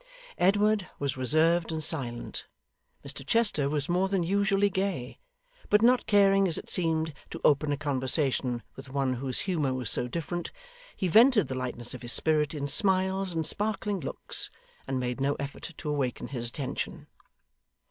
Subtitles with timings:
[0.39, 2.47] Edward was reserved and silent.
[3.05, 5.19] Mr Chester was more than usually gay;
[5.69, 9.91] but not caring, as it seemed, to open a conversation with one whose humour was
[9.91, 10.51] so different,
[10.95, 14.49] he vented the lightness of his spirit in smiles and sparkling looks,
[14.87, 17.05] and made no effort to awaken his attention.